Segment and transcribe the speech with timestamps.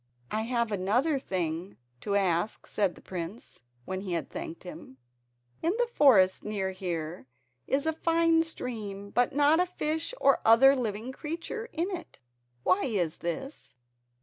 [0.31, 4.97] "I have another thing to ask," said the prince, when he had thanked him.
[5.61, 7.27] "In the forest near here
[7.67, 12.17] is a fine stream but not a fish or other living creature in it.
[12.63, 13.75] Why is this?"